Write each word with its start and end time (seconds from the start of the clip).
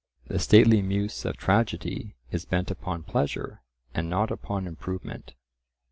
The 0.25 0.39
stately 0.39 0.81
muse 0.81 1.25
of 1.25 1.37
Tragedy 1.37 2.15
is 2.31 2.45
bent 2.45 2.71
upon 2.71 3.03
pleasure, 3.03 3.61
and 3.93 4.09
not 4.09 4.31
upon 4.31 4.65
improvement. 4.65 5.35